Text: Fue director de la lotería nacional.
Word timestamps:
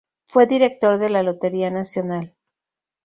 Fue 0.25 0.47
director 0.47 0.97
de 0.97 1.11
la 1.11 1.21
lotería 1.21 1.69
nacional. 1.69 2.33